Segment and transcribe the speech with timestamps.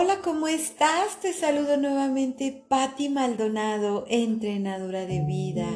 [0.00, 1.16] Hola, ¿cómo estás?
[1.20, 5.66] Te saludo nuevamente Patti Maldonado, entrenadora de vida.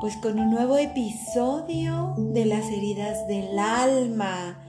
[0.00, 4.64] Pues con un nuevo episodio de las heridas del alma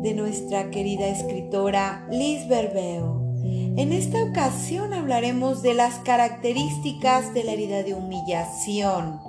[0.00, 3.20] de nuestra querida escritora Liz Berbeo.
[3.44, 9.20] En esta ocasión hablaremos de las características de la herida de humillación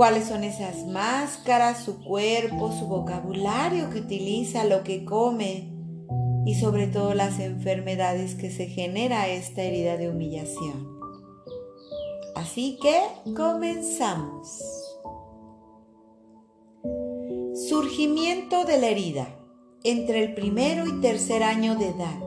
[0.00, 5.69] cuáles son esas máscaras, su cuerpo, su vocabulario que utiliza, lo que come
[6.44, 10.98] y sobre todo las enfermedades que se genera esta herida de humillación.
[12.34, 12.98] Así que
[13.34, 14.62] comenzamos.
[17.68, 19.36] Surgimiento de la herida
[19.84, 22.18] entre el primero y tercer año de edad,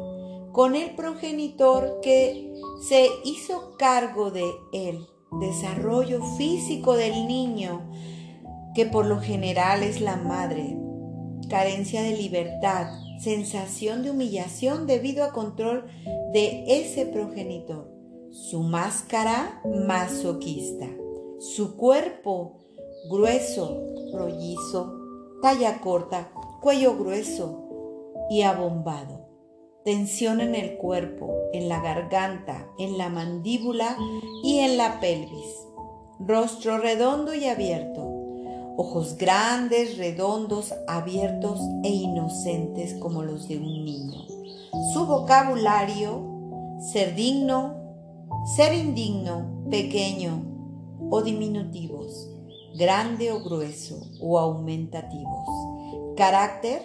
[0.51, 5.07] con el progenitor que se hizo cargo de él
[5.39, 7.89] desarrollo físico del niño,
[8.75, 10.77] que por lo general es la madre,
[11.47, 12.87] carencia de libertad,
[13.19, 15.85] sensación de humillación debido a control
[16.31, 17.91] de ese progenitor,
[18.31, 20.87] su máscara masoquista,
[21.39, 22.59] su cuerpo
[23.09, 23.81] grueso,
[24.13, 24.99] rollizo,
[25.41, 27.67] talla corta, cuello grueso
[28.29, 29.23] y abombado
[29.83, 33.97] tensión en el cuerpo, en la garganta, en la mandíbula
[34.43, 35.67] y en la pelvis.
[36.19, 38.12] Rostro redondo y abierto.
[38.75, 44.25] Ojos grandes, redondos, abiertos e inocentes como los de un niño.
[44.93, 47.75] Su vocabulario, ser digno,
[48.55, 50.43] ser indigno, pequeño
[51.11, 52.29] o diminutivos,
[52.75, 55.47] grande o grueso o aumentativos.
[56.17, 56.81] Carácter,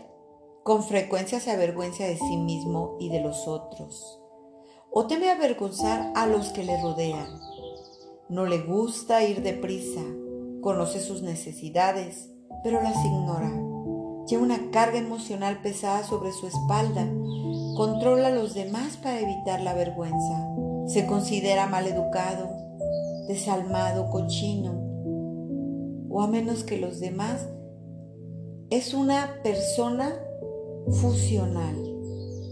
[0.62, 4.20] con frecuencia se avergüenza de sí mismo y de los otros,
[4.90, 7.40] o teme avergonzar a los que le rodean.
[8.28, 10.02] No le gusta ir deprisa,
[10.60, 12.30] conoce sus necesidades,
[12.62, 13.50] pero las ignora.
[14.26, 17.06] Lleva una carga emocional pesada sobre su espalda,
[17.76, 20.48] controla a los demás para evitar la vergüenza.
[20.86, 22.50] Se considera mal educado,
[23.26, 24.72] desalmado, cochino,
[26.10, 27.48] o a menos que los demás,
[28.70, 30.14] es una persona
[30.90, 31.76] fusional,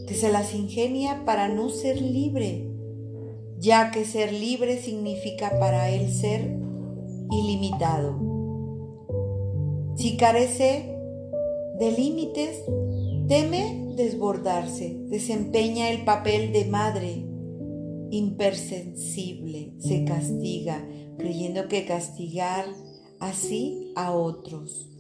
[0.06, 2.70] que se las ingenia para no ser libre,
[3.58, 6.65] ya que ser libre significa para él ser
[7.30, 8.18] ilimitado.
[9.96, 10.96] Si carece
[11.78, 12.62] de límites,
[13.28, 17.26] teme desbordarse, desempeña el papel de madre,
[18.10, 20.86] impersensible, se castiga,
[21.18, 22.66] creyendo que castigar
[23.20, 24.90] así a otros.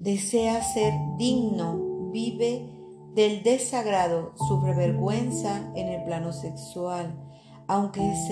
[0.00, 2.68] Desea ser digno vive
[3.14, 7.18] del desagrado, sufre vergüenza en el plano sexual,
[7.66, 8.30] aunque es,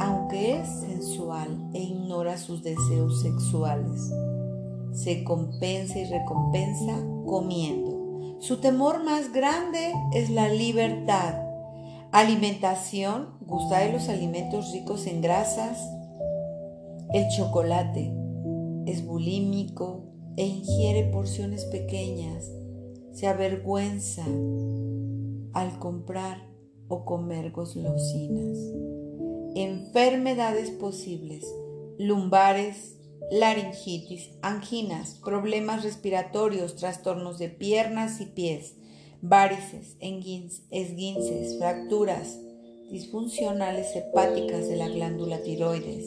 [0.00, 4.12] aunque es sensual e ignora sus deseos sexuales.
[4.92, 6.94] Se compensa y recompensa
[7.26, 8.36] comiendo.
[8.40, 11.34] Su temor más grande es la libertad.
[12.12, 15.78] Alimentación, gusta de los alimentos ricos en grasas.
[17.12, 18.12] El chocolate
[18.86, 20.04] es bulímico
[20.36, 22.50] e ingiere porciones pequeñas
[23.18, 24.24] se avergüenza
[25.52, 26.38] al comprar
[26.86, 28.56] o comer golosinas.
[29.54, 31.44] Enfermedades posibles,
[31.98, 32.98] lumbares,
[33.30, 38.76] laringitis, anginas, problemas respiratorios, trastornos de piernas y pies,
[39.20, 42.38] varices, esguinces, fracturas,
[42.90, 46.06] disfuncionales hepáticas de la glándula tiroides,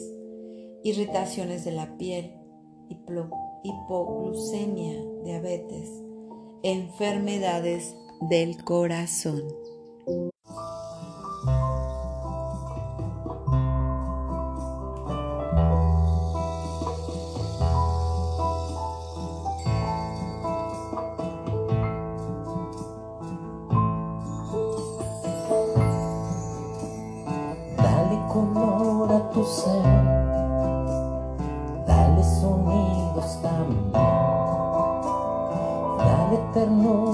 [0.82, 2.32] irritaciones de la piel,
[3.62, 5.88] hipoglucemia, diabetes,
[6.62, 7.94] enfermedades
[8.28, 9.61] del corazón.
[36.74, 37.11] Oh.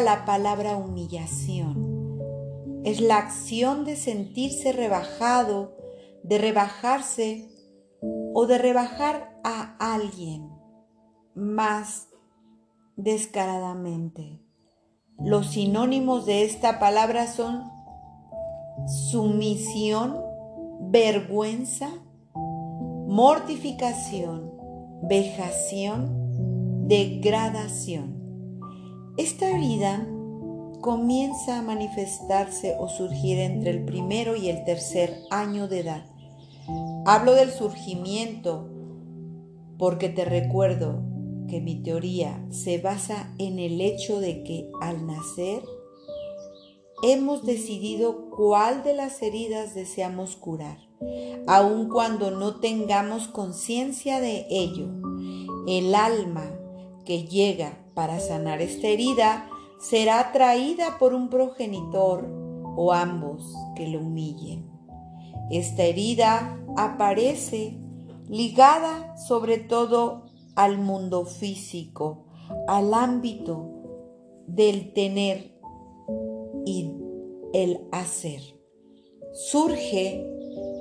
[0.00, 2.20] La palabra humillación.
[2.84, 5.76] Es la acción de sentirse rebajado,
[6.22, 7.48] de rebajarse
[8.32, 10.48] o de rebajar a alguien
[11.34, 12.08] más
[12.96, 14.40] descaradamente.
[15.18, 17.64] Los sinónimos de esta palabra son
[19.10, 20.20] sumisión,
[20.80, 21.88] vergüenza,
[23.08, 24.52] mortificación,
[25.02, 28.15] vejación, degradación.
[29.16, 30.06] Esta herida
[30.82, 36.04] comienza a manifestarse o surgir entre el primero y el tercer año de edad.
[37.06, 38.68] Hablo del surgimiento
[39.78, 41.02] porque te recuerdo
[41.48, 45.62] que mi teoría se basa en el hecho de que al nacer
[47.02, 50.76] hemos decidido cuál de las heridas deseamos curar,
[51.46, 54.90] aun cuando no tengamos conciencia de ello.
[55.66, 56.50] El alma
[57.06, 59.48] que llega para sanar esta herida
[59.80, 62.28] será atraída por un progenitor
[62.76, 64.70] o ambos que lo humillen.
[65.50, 67.78] Esta herida aparece
[68.28, 70.26] ligada sobre todo
[70.56, 72.26] al mundo físico,
[72.68, 73.72] al ámbito
[74.46, 75.58] del tener
[76.66, 76.92] y
[77.54, 78.42] el hacer.
[79.32, 80.22] Surge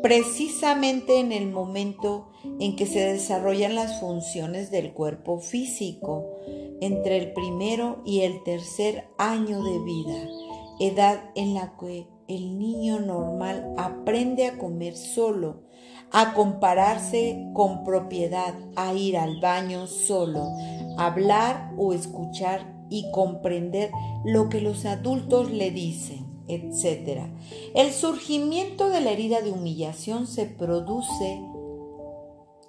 [0.02, 2.28] precisamente en el momento
[2.60, 6.30] en que se desarrollan las funciones del cuerpo físico,
[6.82, 10.28] entre el primero y el tercer año de vida,
[10.80, 15.64] edad en la que el niño normal aprende a comer solo,
[16.12, 20.48] a compararse con propiedad, a ir al baño solo,
[20.98, 23.92] hablar o escuchar y comprender
[24.24, 27.28] lo que los adultos le dicen, etc.
[27.74, 31.42] El surgimiento de la herida de humillación se produce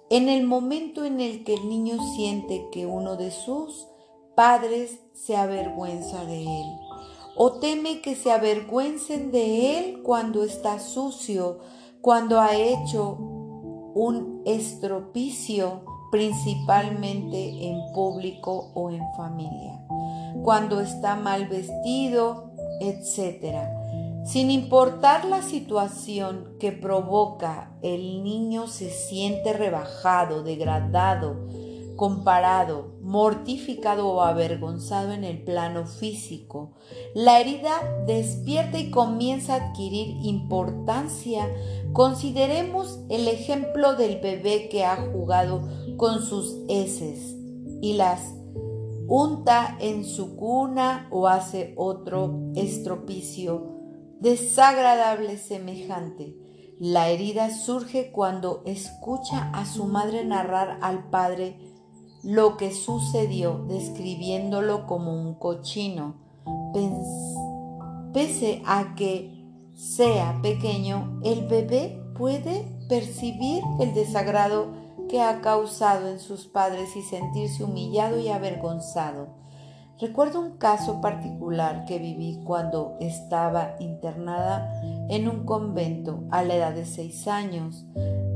[0.08, 3.88] en el momento en el que el niño siente que uno de sus
[4.36, 6.86] padres se avergüenza de él
[7.36, 11.58] o teme que se avergüencen de él cuando está sucio,
[12.00, 13.18] cuando ha hecho
[13.94, 19.84] un estropicio principalmente en público o en familia,
[20.42, 23.68] cuando está mal vestido, etc.
[24.24, 31.46] Sin importar la situación que provoca, el niño se siente rebajado, degradado,
[31.96, 36.76] comparado, mortificado o avergonzado en el plano físico.
[37.14, 37.72] La herida
[38.06, 41.48] despierta y comienza a adquirir importancia.
[41.92, 47.34] Consideremos el ejemplo del bebé que ha jugado con sus heces
[47.80, 48.34] y las
[49.08, 53.76] unta en su cuna o hace otro estropicio
[54.20, 56.36] desagradable semejante.
[56.78, 61.65] La herida surge cuando escucha a su madre narrar al padre
[62.26, 66.16] lo que sucedió describiéndolo como un cochino.
[68.12, 74.72] Pese a que sea pequeño, el bebé puede percibir el desagrado
[75.08, 79.28] que ha causado en sus padres y sentirse humillado y avergonzado.
[79.98, 84.70] Recuerdo un caso particular que viví cuando estaba internada
[85.08, 87.86] en un convento a la edad de seis años.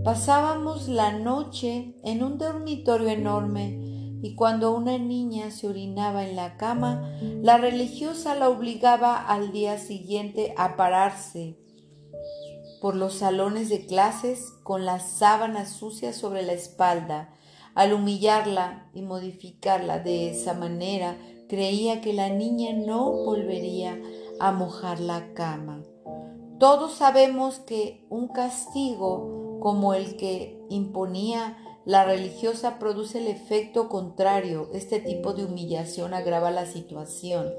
[0.02, 3.78] Pasábamos la noche en un dormitorio enorme
[4.22, 7.12] y cuando una niña se orinaba en la cama,
[7.42, 11.58] la religiosa la obligaba al día siguiente a pararse
[12.80, 17.34] por los salones de clases con las sábanas sucias sobre la espalda.
[17.74, 21.16] Al humillarla y modificarla de esa manera,
[21.50, 24.00] creía que la niña no volvería
[24.38, 25.82] a mojar la cama.
[26.60, 34.70] Todos sabemos que un castigo como el que imponía la religiosa produce el efecto contrario.
[34.72, 37.52] Este tipo de humillación agrava la situación.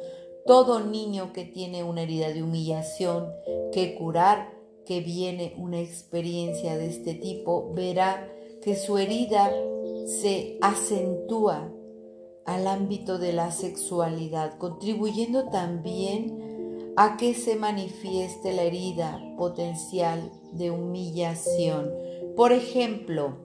[0.45, 3.33] Todo niño que tiene una herida de humillación
[3.73, 4.53] que curar,
[4.85, 8.31] que viene una experiencia de este tipo, verá
[8.63, 9.51] que su herida
[10.05, 11.69] se acentúa
[12.55, 20.71] al ámbito de la sexualidad, contribuyendo también a que se manifieste la herida potencial de
[20.71, 21.91] humillación.
[22.35, 23.37] Por ejemplo,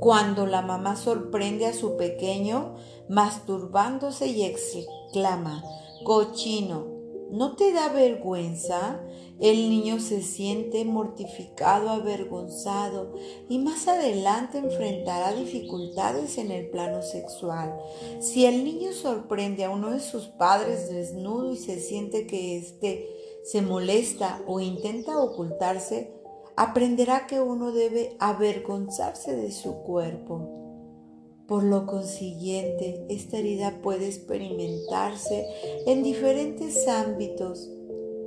[0.00, 2.76] cuando la mamá sorprende a su pequeño
[3.08, 5.62] masturbándose y exclama,
[6.04, 6.97] cochino,
[7.30, 9.00] ¿no te da vergüenza?
[9.40, 13.14] El niño se siente mortificado, avergonzado
[13.48, 17.78] y más adelante enfrentará dificultades en el plano sexual.
[18.18, 23.08] Si el niño sorprende a uno de sus padres desnudo y se siente que éste
[23.44, 26.12] se molesta o intenta ocultarse,
[26.56, 30.57] aprenderá que uno debe avergonzarse de su cuerpo.
[31.48, 35.46] Por lo consiguiente, esta herida puede experimentarse
[35.86, 37.70] en diferentes ámbitos,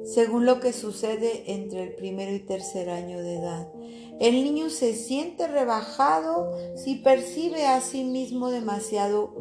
[0.03, 3.71] según lo que sucede entre el primero y tercer año de edad.
[4.19, 9.35] El niño se siente rebajado si percibe a sí mismo demasiado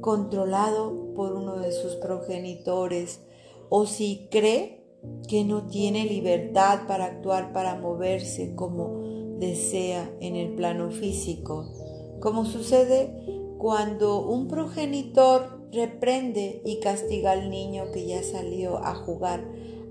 [0.00, 3.20] controlado por uno de sus progenitores
[3.68, 4.82] o si cree
[5.28, 9.02] que no tiene libertad para actuar, para moverse como
[9.38, 11.77] desea en el plano físico
[12.20, 13.14] como sucede
[13.58, 19.44] cuando un progenitor reprende y castiga al niño que ya salió a jugar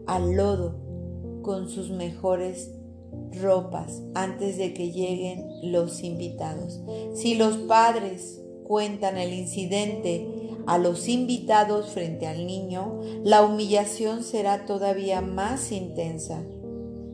[0.08, 0.76] al lodo
[1.42, 2.72] con sus mejores
[3.42, 6.82] ropas antes de que lleguen los invitados.
[7.14, 10.28] Si los padres cuentan el incidente
[10.66, 16.44] a los invitados frente al niño, la humillación será todavía más intensa.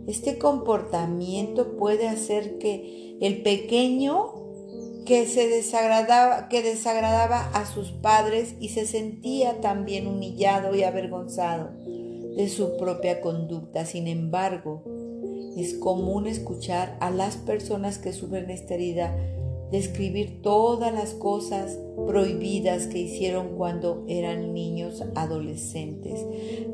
[0.07, 4.42] Este comportamiento puede hacer que el pequeño
[5.05, 11.71] que se desagradaba, que desagradaba a sus padres y se sentía también humillado y avergonzado
[12.35, 13.85] de su propia conducta.
[13.85, 14.83] Sin embargo,
[15.57, 19.15] es común escuchar a las personas que sufren esta herida
[19.73, 26.23] describir todas las cosas prohibidas que hicieron cuando eran niños adolescentes.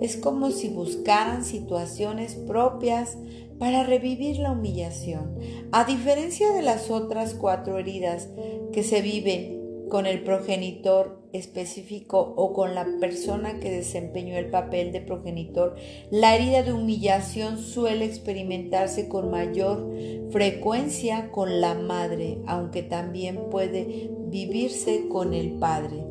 [0.02, 3.18] Es como si buscaran situaciones propias
[3.60, 5.38] para revivir la humillación.
[5.72, 8.30] A diferencia de las otras cuatro heridas
[8.72, 14.92] que se viven con el progenitor específico o con la persona que desempeñó el papel
[14.92, 15.76] de progenitor,
[16.10, 19.92] la herida de humillación suele experimentarse con mayor
[20.32, 26.06] frecuencia con la madre, aunque también puede vivirse con el padre.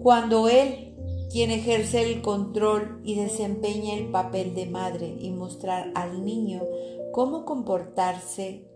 [0.00, 0.91] Cuando él
[1.32, 6.62] quien ejerce el control y desempeña el papel de madre y mostrar al niño
[7.10, 8.66] cómo comportarse,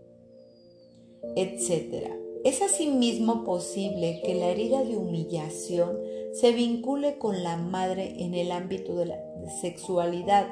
[1.35, 2.11] etc.
[2.43, 5.99] Es asimismo posible que la herida de humillación
[6.33, 9.19] se vincule con la madre en el ámbito de la
[9.61, 10.47] sexualidad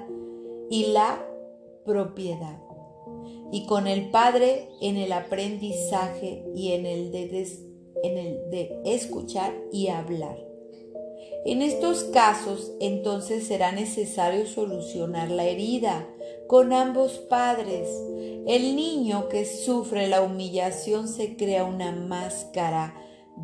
[0.69, 1.27] y la
[1.85, 2.61] propiedad,
[3.51, 7.47] y con el padre en el aprendizaje y en el de,
[8.03, 10.44] en el de escuchar y hablar.
[11.45, 16.07] En estos casos, entonces será necesario solucionar la herida
[16.47, 17.87] con ambos padres.
[18.47, 22.99] El niño que sufre la humillación se crea una máscara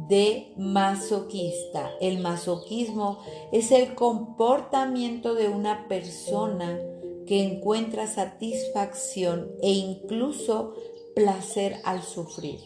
[0.07, 1.91] de masoquista.
[2.01, 3.19] El masoquismo
[3.51, 6.79] es el comportamiento de una persona
[7.27, 10.73] que encuentra satisfacción e incluso
[11.13, 12.61] placer al sufrir.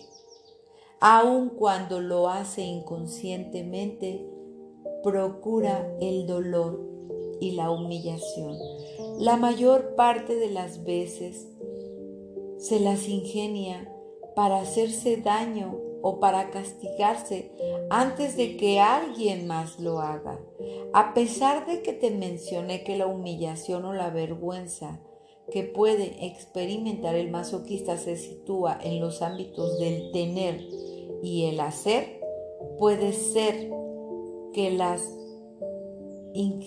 [1.01, 4.34] Aun cuando lo hace inconscientemente,
[5.05, 6.81] procura el dolor
[7.39, 8.57] y la humillación.
[9.19, 11.47] La mayor parte de las veces
[12.57, 13.87] se las ingenia
[14.35, 17.51] para hacerse daño o para castigarse
[17.91, 20.39] antes de que alguien más lo haga.
[20.91, 25.01] A pesar de que te mencioné que la humillación o la vergüenza
[25.51, 30.67] que puede experimentar el masoquista se sitúa en los ámbitos del tener
[31.21, 32.21] y el hacer,
[32.79, 33.74] puede ser
[34.55, 35.01] que las,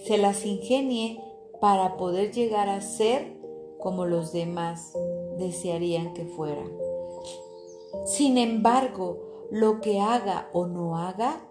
[0.04, 1.24] se las ingenie
[1.58, 3.40] para poder llegar a ser
[3.78, 4.92] como los demás
[5.38, 6.70] desearían que fueran.
[8.04, 11.48] Sin embargo, lo que haga o no haga,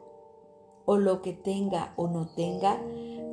[0.86, 2.80] o lo que tenga o no tenga,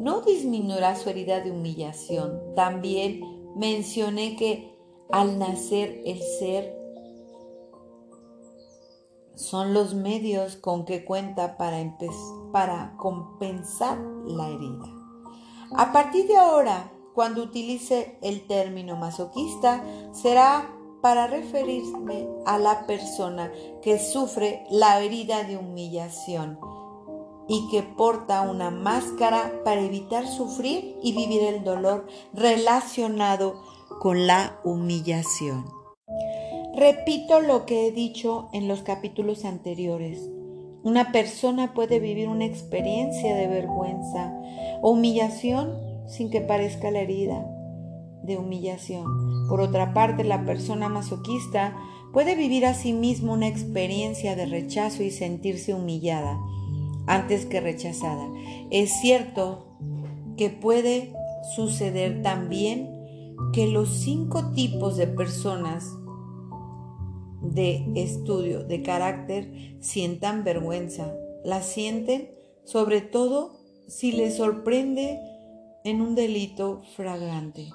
[0.00, 2.54] no disminuirá su herida de humillación.
[2.56, 3.20] También
[3.54, 4.78] mencioné que
[5.10, 6.74] al nacer el ser
[9.34, 14.86] son los medios con que cuenta para, compensar la herida.
[15.76, 23.52] A partir de ahora, cuando utilice el término masoquista, será para referirme a la persona
[23.82, 26.58] que sufre la herida de humillación
[27.46, 33.62] y que porta una máscara para evitar sufrir y vivir el dolor relacionado
[34.00, 35.83] con la humillación.
[36.76, 40.28] Repito lo que he dicho en los capítulos anteriores.
[40.82, 44.34] Una persona puede vivir una experiencia de vergüenza
[44.82, 45.78] o humillación
[46.08, 47.46] sin que parezca la herida
[48.24, 49.06] de humillación.
[49.48, 51.76] Por otra parte, la persona masoquista
[52.12, 56.40] puede vivir a sí mismo una experiencia de rechazo y sentirse humillada
[57.06, 58.26] antes que rechazada.
[58.70, 59.68] Es cierto
[60.36, 61.12] que puede
[61.54, 62.90] suceder también
[63.52, 65.88] que los cinco tipos de personas
[67.52, 71.14] de estudio de carácter sientan vergüenza.
[71.44, 72.30] La sienten
[72.64, 75.20] sobre todo si les sorprende
[75.84, 77.68] en un delito fragrante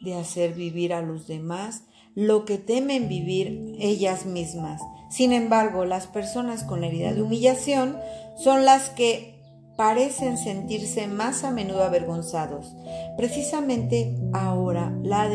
[0.00, 4.80] de hacer vivir a los demás lo que temen vivir ellas mismas.
[5.10, 7.96] Sin embargo, las personas con herida de humillación
[8.36, 9.36] son las que
[9.76, 12.74] parecen sentirse más a menudo avergonzados.
[13.16, 15.30] Precisamente ahora la,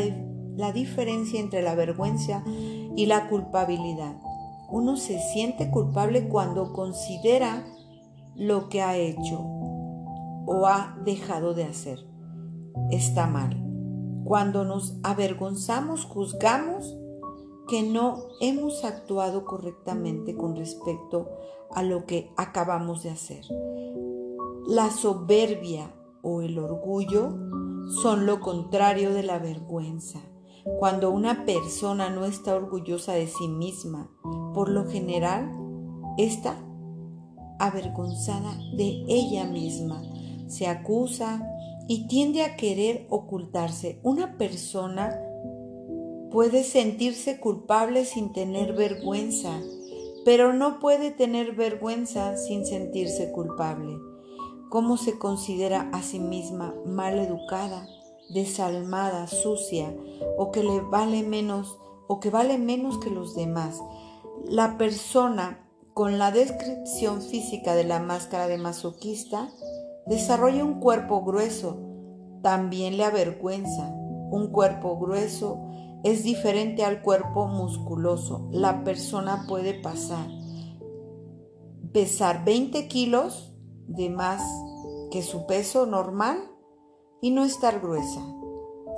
[0.56, 2.44] la diferencia entre la vergüenza
[2.96, 4.16] y la culpabilidad.
[4.70, 7.66] Uno se siente culpable cuando considera
[8.34, 9.40] lo que ha hecho
[10.46, 11.98] o ha dejado de hacer.
[12.90, 13.58] Está mal.
[14.24, 16.96] Cuando nos avergonzamos, juzgamos
[17.68, 21.28] que no hemos actuado correctamente con respecto
[21.70, 23.44] a lo que acabamos de hacer.
[24.66, 27.34] La soberbia o el orgullo
[28.02, 30.20] son lo contrario de la vergüenza.
[30.78, 34.10] Cuando una persona no está orgullosa de sí misma,
[34.54, 35.50] por lo general
[36.18, 36.56] está
[37.58, 40.02] avergonzada de ella misma,
[40.46, 41.48] se acusa
[41.88, 43.98] y tiende a querer ocultarse.
[44.02, 45.18] Una persona
[46.30, 49.60] puede sentirse culpable sin tener vergüenza,
[50.24, 53.98] pero no puede tener vergüenza sin sentirse culpable.
[54.70, 57.86] ¿Cómo se considera a sí misma mal educada,
[58.32, 59.94] desalmada, sucia
[60.36, 63.82] o que le vale menos o que vale menos que los demás?
[64.44, 69.50] La persona con la descripción física de la máscara de masoquista
[70.06, 71.78] desarrolla un cuerpo grueso,
[72.42, 73.94] también le avergüenza.
[74.30, 75.60] Un cuerpo grueso
[76.02, 78.48] es diferente al cuerpo musculoso.
[78.50, 80.26] La persona puede pasar,
[81.92, 83.52] pesar 20 kilos
[83.86, 84.42] de más
[85.10, 86.51] que su peso normal
[87.22, 88.20] y no estar gruesa,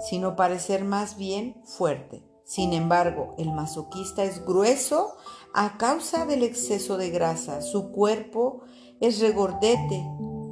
[0.09, 2.25] sino parecer más bien fuerte.
[2.43, 5.15] Sin embargo, el masoquista es grueso
[5.55, 7.63] a causa del exceso de grasa.
[7.63, 8.63] Su cuerpo
[9.01, 10.05] es regordete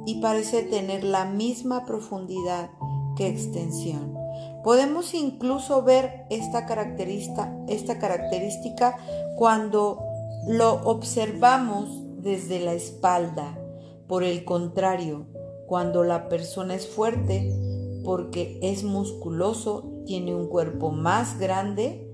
[0.05, 2.69] y parece tener la misma profundidad
[3.15, 4.15] que extensión.
[4.63, 8.97] Podemos incluso ver esta característica, esta característica
[9.35, 10.03] cuando
[10.47, 11.89] lo observamos
[12.21, 13.57] desde la espalda.
[14.07, 15.25] Por el contrario,
[15.67, 17.51] cuando la persona es fuerte,
[18.03, 22.09] porque es musculoso, tiene un cuerpo más grande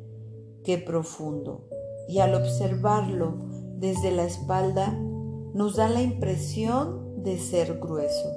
[0.64, 1.68] que profundo.
[2.08, 3.38] Y al observarlo
[3.78, 4.98] desde la espalda,
[5.54, 8.30] nos da la impresión de ser grueso.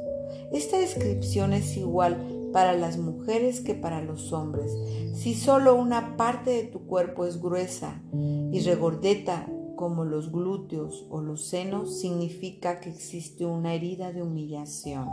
[0.53, 4.71] Esta descripción es igual para las mujeres que para los hombres.
[5.15, 11.21] Si solo una parte de tu cuerpo es gruesa y regordeta como los glúteos o
[11.21, 15.09] los senos, significa que existe una herida de humillación.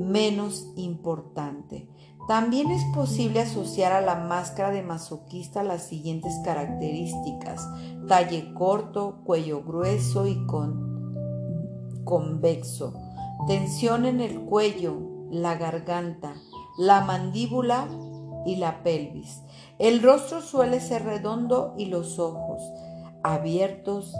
[0.00, 1.88] Menos importante.
[2.26, 7.68] También es posible asociar a la máscara de masoquista las siguientes características.
[8.08, 12.94] Talle corto, cuello grueso y con, convexo.
[13.46, 14.96] Tensión en el cuello,
[15.30, 16.34] la garganta,
[16.78, 17.88] la mandíbula
[18.46, 19.42] y la pelvis.
[19.78, 22.62] El rostro suele ser redondo y los ojos
[23.22, 24.14] abiertos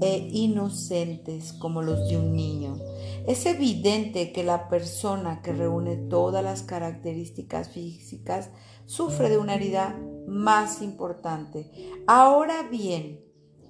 [0.00, 2.78] e inocentes como los de un niño.
[3.26, 8.50] Es evidente que la persona que reúne todas las características físicas
[8.86, 11.70] sufre de una herida más importante.
[12.06, 13.20] Ahora bien,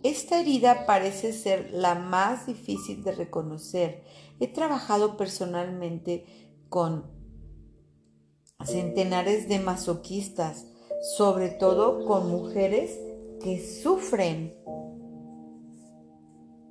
[0.02, 4.04] esta herida parece ser la más difícil de reconocer.
[4.38, 6.24] He trabajado personalmente
[6.68, 7.10] con
[8.64, 10.66] centenares de masoquistas,
[11.16, 12.98] sobre todo con mujeres
[13.42, 14.56] que sufren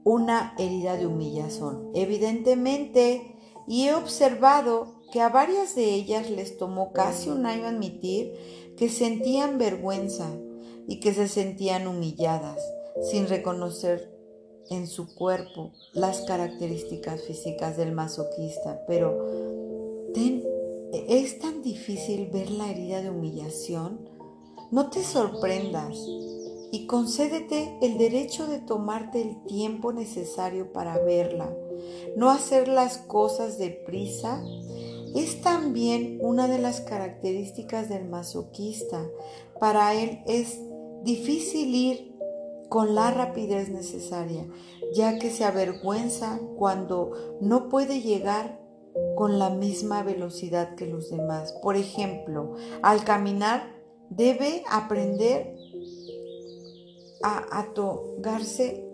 [0.08, 1.92] una herida de humillación.
[1.94, 3.36] Evidentemente,
[3.68, 8.34] y he observado que a varias de ellas les tomó casi un año admitir
[8.78, 10.32] que sentían vergüenza
[10.88, 12.64] y que se sentían humilladas
[13.12, 14.16] sin reconocer
[14.70, 19.28] en su cuerpo las características físicas del masoquista, pero
[20.94, 24.10] es tan difícil ver la herida de humillación.
[24.72, 25.98] No te sorprendas
[26.78, 31.52] y concédete el derecho de tomarte el tiempo necesario para verla.
[32.16, 34.44] No hacer las cosas deprisa
[35.16, 39.04] es también una de las características del masoquista.
[39.60, 40.60] Para él es
[41.04, 42.16] difícil ir
[42.70, 44.46] con la rapidez necesaria,
[44.94, 48.62] ya que se avergüenza cuando no puede llegar
[49.16, 51.54] con la misma velocidad que los demás.
[51.64, 53.76] Por ejemplo, al caminar
[54.12, 55.57] debe aprender
[57.24, 58.86] a atogarse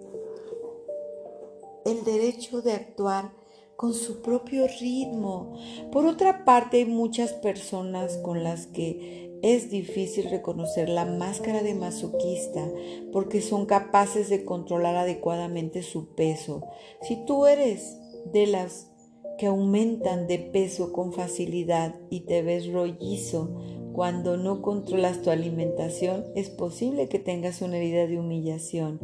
[1.86, 3.32] el derecho de actuar
[3.76, 5.58] con su propio ritmo.
[5.92, 11.74] Por otra parte, hay muchas personas con las que es difícil reconocer la máscara de
[11.74, 12.66] masoquista
[13.12, 16.64] porque son capaces de controlar adecuadamente su peso.
[17.02, 17.98] Si tú eres
[18.32, 18.90] de las
[19.38, 23.54] que aumentan de peso con facilidad y te ves rollizo,
[23.93, 28.99] cuando no controlas tu alimentación, es posible que tengas una herida de humillación,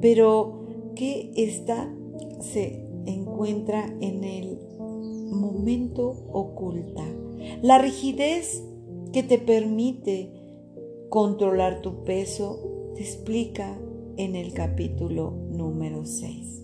[0.00, 1.92] pero que esta
[2.40, 4.58] se encuentra en el
[5.30, 7.04] momento oculta.
[7.62, 8.62] La rigidez
[9.12, 10.30] que te permite
[11.08, 13.78] controlar tu peso te explica
[14.16, 16.62] en el capítulo número 6.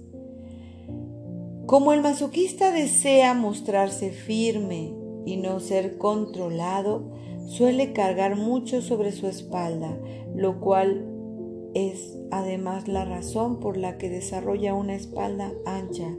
[1.66, 4.92] Como el masoquista desea mostrarse firme
[5.24, 7.12] y no ser controlado,
[7.46, 9.98] suele cargar mucho sobre su espalda,
[10.34, 11.06] lo cual
[11.74, 16.16] es además la razón por la que desarrolla una espalda ancha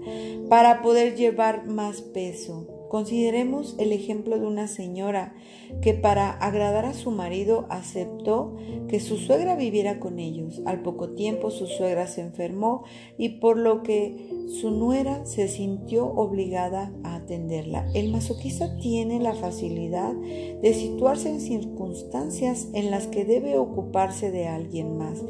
[0.50, 2.68] para poder llevar más peso.
[2.90, 5.34] Consideremos el ejemplo de una señora
[5.82, 8.58] que para agradar a su marido aceptó
[8.90, 10.62] que su suegra viviera con ellos.
[10.66, 12.84] Al poco tiempo su suegra se enfermó
[13.18, 17.88] y por lo que su nuera se sintió obligada a atenderla.
[17.94, 24.48] El masoquista tiene la facilidad de situarse en circunstancias en las que debe ocuparse de
[24.48, 25.24] alguien más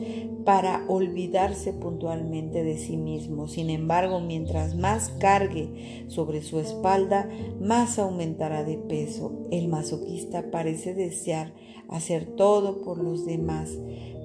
[0.46, 3.48] para olvidarse puntualmente de sí mismo.
[3.48, 9.48] Sin embargo, mientras más cargue sobre su espalda, más aumentará de peso.
[9.52, 11.54] El masoquista parece desear
[11.90, 13.70] hacer todo por los demás,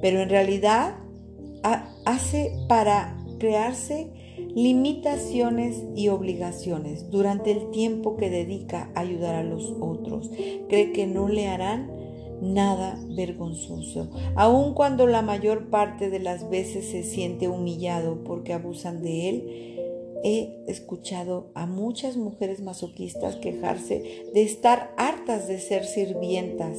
[0.00, 0.96] pero en realidad
[2.04, 4.25] hace para crearse
[4.56, 10.30] limitaciones y obligaciones durante el tiempo que dedica a ayudar a los otros.
[10.70, 11.92] Cree que no le harán
[12.40, 19.02] nada vergonzoso, aun cuando la mayor parte de las veces se siente humillado porque abusan
[19.02, 19.72] de él.
[20.24, 26.78] He escuchado a muchas mujeres masoquistas quejarse de estar hartas de ser sirvientas.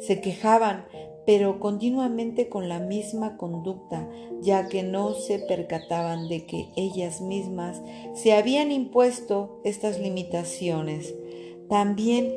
[0.00, 0.84] Se quejaban
[1.26, 4.08] pero continuamente con la misma conducta,
[4.40, 7.80] ya que no se percataban de que ellas mismas
[8.14, 11.14] se habían impuesto estas limitaciones.
[11.68, 12.34] También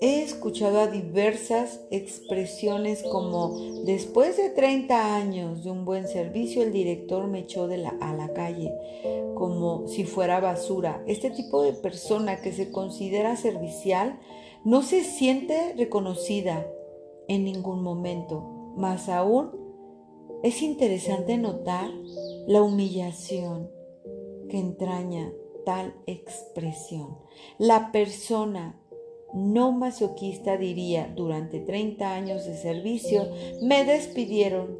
[0.00, 6.72] he escuchado a diversas expresiones como después de 30 años de un buen servicio el
[6.72, 8.72] director me echó a la calle
[9.34, 11.02] como si fuera basura.
[11.06, 14.18] Este tipo de persona que se considera servicial
[14.64, 16.66] no se siente reconocida
[17.28, 18.74] en ningún momento.
[18.76, 19.50] Más aún,
[20.42, 21.90] es interesante notar
[22.46, 23.70] la humillación
[24.48, 25.32] que entraña
[25.64, 27.18] tal expresión.
[27.58, 28.80] La persona
[29.34, 33.28] no masoquista diría, durante 30 años de servicio
[33.62, 34.78] me despidieron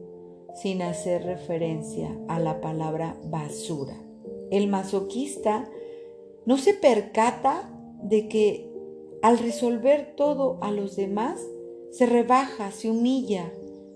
[0.54, 3.96] sin hacer referencia a la palabra basura.
[4.50, 5.68] El masoquista
[6.46, 7.70] no se percata
[8.02, 8.72] de que
[9.22, 11.40] al resolver todo a los demás,
[11.90, 13.52] se rebaja, se humilla,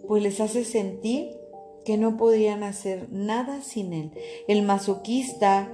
[0.07, 1.31] pues les hace sentir
[1.85, 4.11] que no podrían hacer nada sin él.
[4.49, 5.73] El masoquista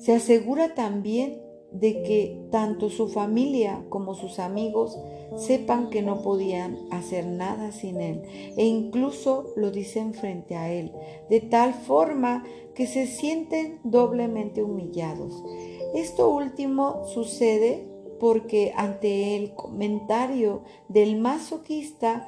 [0.00, 1.40] se asegura también
[1.72, 4.98] de que tanto su familia como sus amigos
[5.36, 8.22] sepan que no podían hacer nada sin él
[8.56, 10.92] e incluso lo dicen frente a él,
[11.28, 15.42] de tal forma que se sienten doblemente humillados.
[15.94, 22.26] Esto último sucede porque ante el comentario del masoquista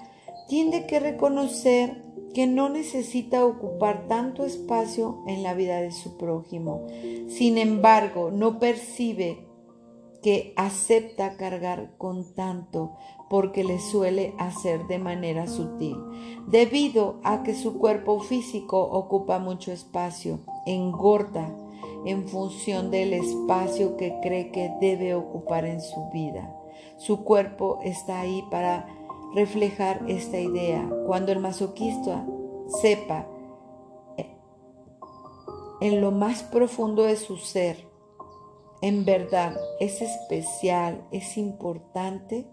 [0.49, 2.03] tiene que reconocer
[2.35, 6.87] que no necesita ocupar tanto espacio en la vida de su prójimo.
[7.29, 9.47] Sin embargo, no percibe
[10.23, 12.97] que acepta cargar con tanto
[13.29, 15.97] porque le suele hacer de manera sutil,
[16.47, 21.55] debido a que su cuerpo físico ocupa mucho espacio, engorda,
[22.05, 26.55] en función del espacio que cree que debe ocupar en su vida.
[26.97, 28.87] Su cuerpo está ahí para
[29.35, 30.89] reflejar esta idea.
[31.07, 32.27] Cuando el masoquista
[32.81, 33.27] sepa
[34.17, 34.37] eh,
[35.81, 37.89] en lo más profundo de su ser,
[38.81, 42.47] en verdad es especial, es importante,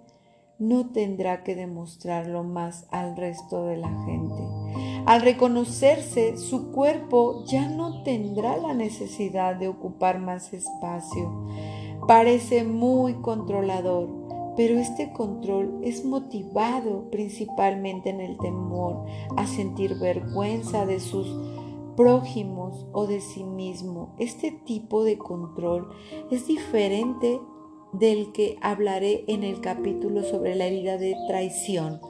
[0.58, 4.65] no tendrá que demostrarlo más al resto de la gente.
[5.06, 11.46] Al reconocerse, su cuerpo ya no tendrá la necesidad de ocupar más espacio.
[12.08, 14.10] Parece muy controlador,
[14.58, 19.06] pero este control es motivado principalmente en el temor
[19.38, 21.28] a sentir vergüenza de sus
[21.96, 24.16] prójimos o de sí mismo.
[24.18, 25.90] Este tipo de control
[26.32, 27.40] es diferente
[27.94, 32.02] del que hablaré en el capítulo sobre la herida de traición.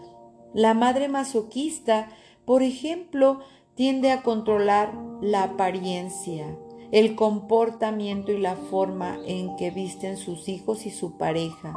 [0.53, 2.07] La madre masoquista,
[2.45, 3.39] por ejemplo,
[3.75, 6.57] tiende a controlar la apariencia,
[6.91, 11.75] el comportamiento y la forma en que visten sus hijos y su pareja.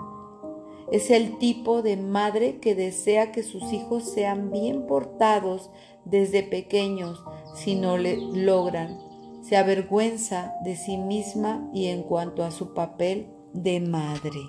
[0.91, 5.71] Es el tipo de madre que desea que sus hijos sean bien portados
[6.05, 7.23] desde pequeños
[7.55, 8.99] si no le logran.
[9.43, 14.41] Se avergüenza de sí misma y en cuanto a su papel de madre.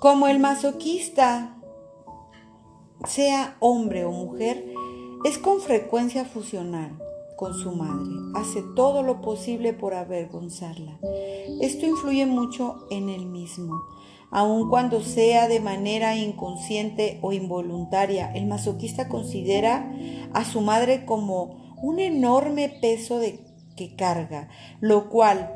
[0.00, 1.57] Como el masoquista,
[3.06, 4.72] sea hombre o mujer,
[5.24, 6.98] es con frecuencia fusional
[7.38, 8.10] con su madre.
[8.34, 10.98] Hace todo lo posible por avergonzarla.
[11.60, 13.80] Esto influye mucho en él mismo.
[14.30, 19.90] Aun cuando sea de manera inconsciente o involuntaria, el masoquista considera
[20.34, 23.38] a su madre como un enorme peso de,
[23.76, 24.48] que carga,
[24.80, 25.54] lo cual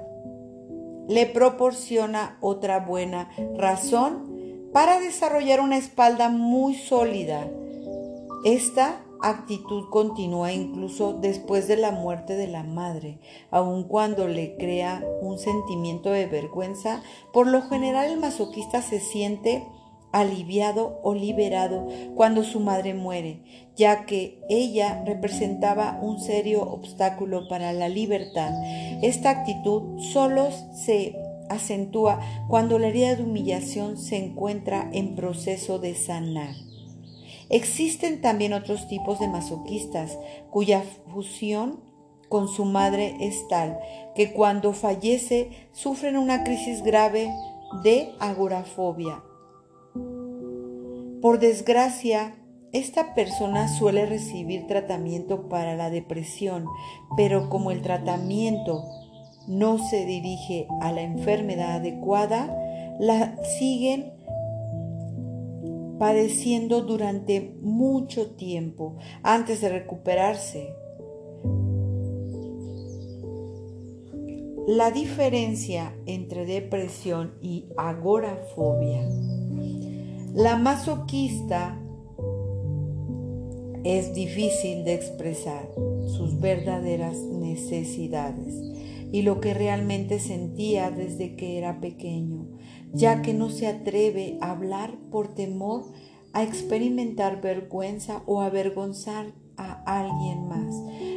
[1.09, 4.32] le proporciona otra buena razón
[4.72, 7.48] para desarrollar una espalda muy sólida.
[8.44, 13.18] Esta actitud continúa incluso después de la muerte de la madre,
[13.50, 17.02] aun cuando le crea un sentimiento de vergüenza.
[17.32, 19.64] Por lo general el masoquista se siente
[20.11, 23.42] aliviado o liberado cuando su madre muere,
[23.76, 28.52] ya que ella representaba un serio obstáculo para la libertad.
[29.02, 31.16] Esta actitud solo se
[31.48, 36.55] acentúa cuando la herida de humillación se encuentra en proceso de sanar.
[37.48, 40.18] Existen también otros tipos de masoquistas
[40.50, 41.81] cuya fusión
[42.28, 43.78] con su madre es tal
[44.14, 47.31] que cuando fallece sufren una crisis grave
[47.83, 49.22] de agorafobia.
[51.20, 52.37] Por desgracia,
[52.72, 56.64] esta persona suele recibir tratamiento para la depresión,
[57.18, 58.83] pero como el tratamiento
[59.48, 62.55] no se dirige a la enfermedad adecuada,
[62.98, 64.12] la siguen
[65.98, 70.74] padeciendo durante mucho tiempo antes de recuperarse.
[74.66, 79.09] La diferencia entre depresión y agorafobia.
[80.35, 81.78] La masoquista
[83.85, 85.68] es difícil de expresar
[86.07, 88.71] sus verdaderas necesidades
[89.12, 92.48] y lo que realmente sentía desde que era pequeño
[92.92, 95.85] ya que no se atreve a hablar por temor
[96.33, 100.75] a experimentar vergüenza o avergonzar a alguien más.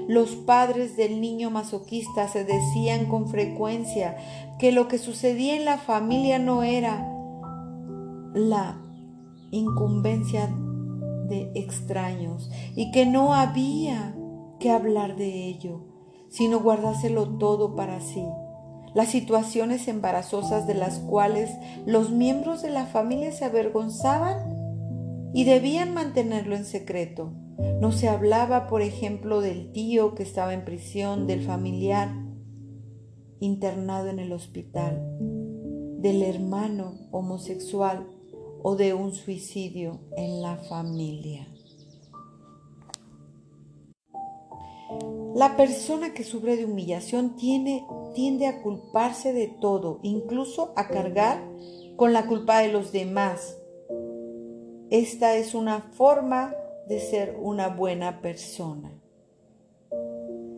[0.08, 4.18] Los padres del niño masoquista se decían con frecuencia
[4.60, 7.12] que lo que sucedía en la familia no era
[8.34, 8.82] la
[9.52, 10.54] incumbencia
[11.28, 14.16] de extraños y que no había
[14.60, 15.95] que hablar de ello,
[16.36, 18.26] sino guardárselo todo para sí
[18.96, 21.52] las situaciones embarazosas de las cuales
[21.86, 24.56] los miembros de la familia se avergonzaban
[25.34, 27.34] y debían mantenerlo en secreto.
[27.82, 32.10] No se hablaba, por ejemplo, del tío que estaba en prisión, del familiar
[33.42, 35.06] internado en el hospital,
[36.00, 38.08] del hermano homosexual
[38.64, 41.46] o de un suicidio en la familia.
[45.36, 51.44] La persona que sufre de humillación tiene, tiende a culparse de todo, incluso a cargar
[51.98, 53.58] con la culpa de los demás.
[54.90, 56.56] Esta es una forma
[56.88, 58.94] de ser una buena persona.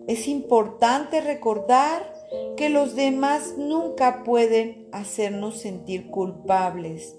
[0.07, 2.13] Es importante recordar
[2.55, 7.15] que los demás nunca pueden hacernos sentir culpables,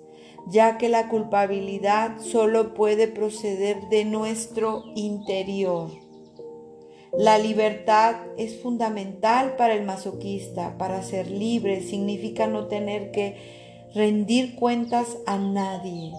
[0.46, 6.07] ya que la culpabilidad solo puede proceder de nuestro interior.
[7.16, 10.76] La libertad es fundamental para el masoquista.
[10.76, 13.36] Para ser libre significa no tener que
[13.94, 16.12] rendir cuentas a nadie.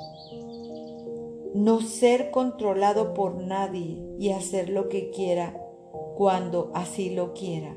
[1.54, 5.54] No ser controlado por nadie y hacer lo que quiera
[6.16, 7.76] cuando así lo quiera.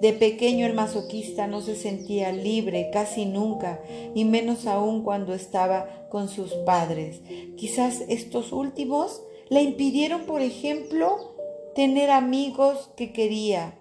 [0.00, 3.80] De pequeño el masoquista no se sentía libre casi nunca,
[4.14, 7.22] y menos aún cuando estaba con sus padres.
[7.56, 11.35] Quizás estos últimos le impidieron, por ejemplo,
[11.76, 13.78] tener amigos que quería,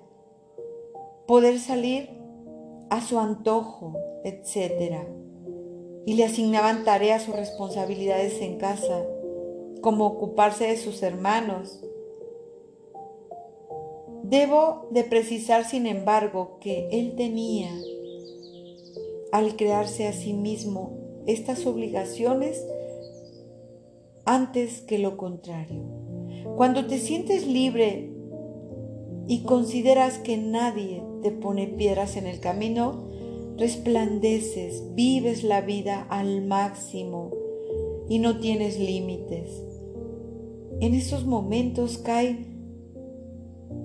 [1.27, 2.09] poder salir
[2.89, 5.07] a su antojo, etc.
[6.05, 9.05] Y le asignaban tareas o responsabilidades en casa,
[9.81, 11.81] como ocuparse de sus hermanos.
[14.23, 17.71] Debo de precisar, sin embargo, que él tenía,
[19.31, 22.61] al crearse a sí mismo, estas obligaciones
[24.25, 26.04] antes que lo contrario.
[26.55, 28.11] Cuando te sientes libre
[29.27, 33.09] y consideras que nadie te pone piedras en el camino,
[33.57, 37.31] resplandeces, vives la vida al máximo
[38.07, 39.63] y no tienes límites.
[40.79, 42.45] En esos momentos cae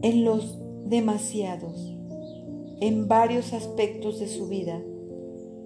[0.02, 1.94] en los demasiados,
[2.80, 4.82] en varios aspectos de su vida.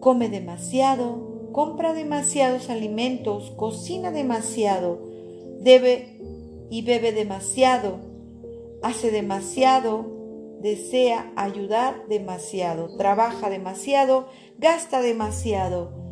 [0.00, 4.98] Come demasiado, compra demasiados alimentos, cocina demasiado,
[5.60, 6.20] debe
[6.70, 8.00] y bebe demasiado,
[8.82, 16.02] hace demasiado, desea ayudar demasiado, trabaja demasiado, gasta demasiado.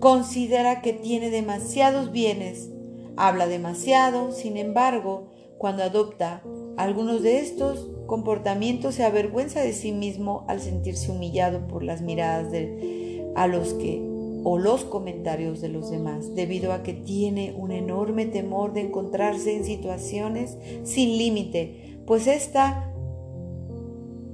[0.00, 2.70] considera que tiene demasiados bienes,
[3.16, 6.42] habla demasiado, sin embargo, cuando adopta
[6.76, 12.50] algunos de estos comportamientos se avergüenza de sí mismo al sentirse humillado por las miradas
[12.50, 14.11] de a los que
[14.44, 19.56] o los comentarios de los demás, debido a que tiene un enorme temor de encontrarse
[19.56, 22.92] en situaciones sin límite, pues está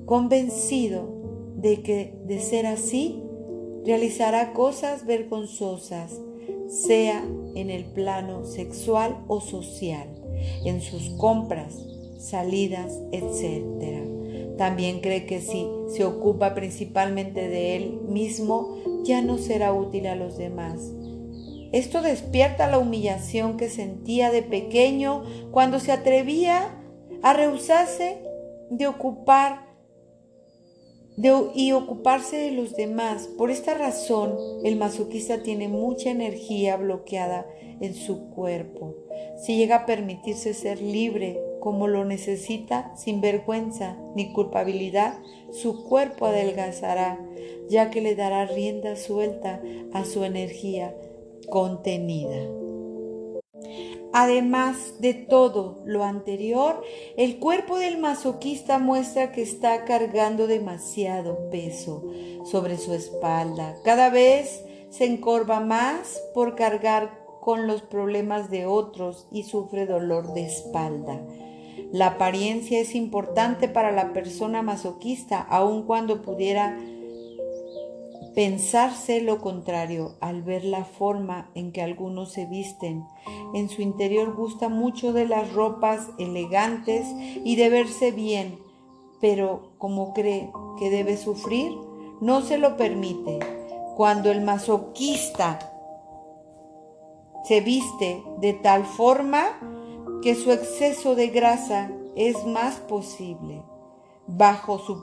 [0.07, 1.19] convencido
[1.57, 3.23] de que de ser así
[3.85, 6.21] realizará cosas vergonzosas,
[6.69, 10.09] sea en el plano sexual o social,
[10.65, 11.75] en sus compras,
[12.19, 14.57] salidas, etc.
[14.57, 18.77] También cree que si se ocupa principalmente de él mismo,
[19.09, 20.93] ya no será útil a los demás.
[21.73, 26.75] Esto despierta la humillación que sentía de pequeño cuando se atrevía
[27.23, 28.23] a rehusarse
[28.71, 29.67] de ocupar
[31.55, 33.29] y ocuparse de los demás.
[33.37, 37.47] Por esta razón, el masoquista tiene mucha energía bloqueada
[37.81, 38.95] en su cuerpo.
[39.45, 45.19] Si llega a permitirse ser libre como lo necesita, sin vergüenza ni culpabilidad,
[45.51, 47.19] su cuerpo adelgazará,
[47.69, 49.61] ya que le dará rienda suelta
[49.93, 50.95] a su energía
[51.49, 52.37] contenida.
[54.13, 56.83] Además de todo lo anterior,
[57.17, 62.05] el cuerpo del masoquista muestra que está cargando demasiado peso
[62.45, 63.77] sobre su espalda.
[63.85, 70.33] Cada vez se encorva más por cargar con los problemas de otros y sufre dolor
[70.33, 71.21] de espalda.
[71.93, 76.79] La apariencia es importante para la persona masoquista, aun cuando pudiera
[78.35, 83.05] pensarse lo contrario al ver la forma en que algunos se visten.
[83.55, 87.07] En su interior gusta mucho de las ropas elegantes
[87.43, 88.59] y de verse bien,
[89.21, 91.73] pero como cree que debe sufrir,
[92.21, 93.39] no se lo permite.
[93.97, 95.59] Cuando el masoquista
[97.45, 99.78] se viste de tal forma
[100.23, 103.63] que su exceso de grasa es más posible
[104.27, 105.03] bajo su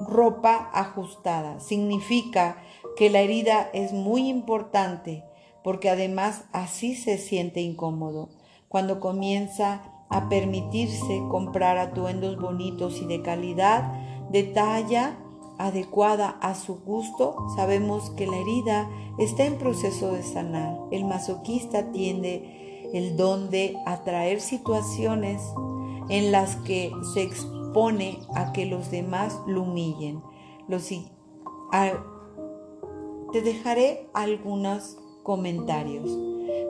[0.00, 1.60] ropa ajustada.
[1.60, 2.62] Significa
[2.96, 5.24] que la herida es muy importante
[5.62, 8.30] porque además así se siente incómodo.
[8.68, 13.92] Cuando comienza a permitirse comprar atuendos bonitos y de calidad,
[14.30, 15.18] de talla
[15.58, 18.88] adecuada a su gusto, sabemos que la herida
[19.18, 20.78] está en proceso de sanar.
[20.90, 25.42] El masoquista tiende el don de atraer situaciones
[26.08, 27.28] en las que se
[27.72, 30.22] pone a que los demás lo humillen.
[33.32, 36.10] te dejaré algunos comentarios.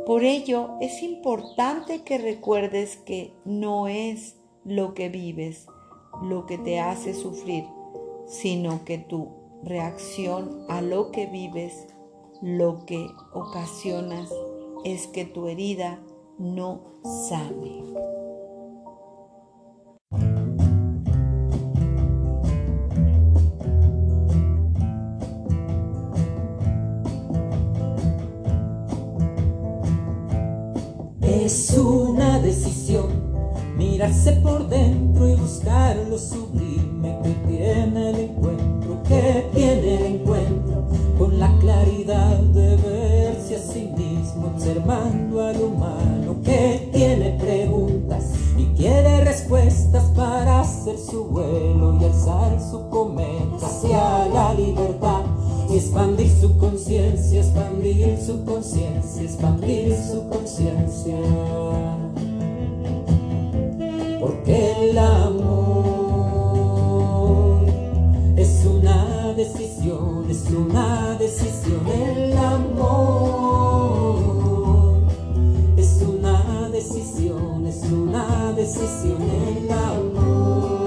[0.07, 5.67] Por ello es importante que recuerdes que no es lo que vives
[6.23, 7.65] lo que te hace sufrir,
[8.27, 9.29] sino que tu
[9.63, 11.87] reacción a lo que vives,
[12.43, 14.31] lo que ocasionas
[14.85, 16.01] es que tu herida
[16.41, 17.85] no sane.
[31.21, 33.09] Es una decisión
[33.77, 40.89] mirarse por dentro y buscar lo sublime que tiene el encuentro, que tiene el encuentro
[41.19, 48.65] con la claridad de verse a sí mismo, observando al humano que tiene preguntas y
[48.77, 55.25] quiere respuestas para hacer su vuelo y alzar su cometa hacia la libertad
[55.77, 61.17] expandir su conciencia, expandir su conciencia, expandir su conciencia.
[64.21, 64.99] Porque el
[78.81, 79.23] decisión.
[79.23, 80.81] El amor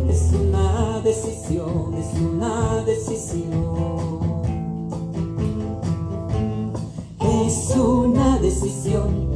[0.08, 4.32] Es una decisión, es una decisión.
[7.20, 9.30] Es una decisión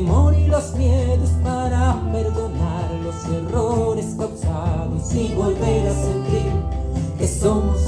[0.00, 6.52] temor y los miedos para perdonar los errores causados y volver a sentir
[7.18, 7.79] que somos